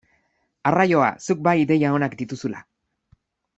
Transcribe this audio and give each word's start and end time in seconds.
Arraioa, 0.71 1.09
zuk 1.27 1.45
bai 1.49 1.55
ideia 1.65 1.93
onak 1.99 2.17
dituzula! 2.25 2.65